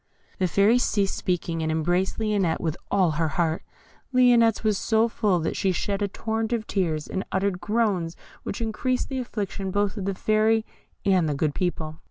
The 0.39 0.47
Fairy 0.47 0.79
ceased 0.79 1.13
speaking, 1.15 1.61
and 1.61 1.71
embraced 1.71 2.17
Lionette 2.19 2.59
with 2.59 2.75
all 2.89 3.11
her 3.11 3.27
heart. 3.27 3.61
Lionette's 4.11 4.63
was 4.63 4.75
so 4.79 5.07
full 5.07 5.39
that 5.41 5.55
she 5.55 5.71
shed 5.71 6.01
a 6.01 6.07
torrent 6.07 6.51
of 6.53 6.65
tears, 6.65 7.05
and 7.05 7.23
uttered 7.31 7.61
groans 7.61 8.15
which 8.41 8.61
increased 8.61 9.09
the 9.09 9.19
affliction 9.19 9.69
both 9.69 9.97
of 9.97 10.05
the 10.05 10.15
Fairy 10.15 10.65
and 11.05 11.29
the 11.29 11.35
good 11.35 11.53
people. 11.53 11.99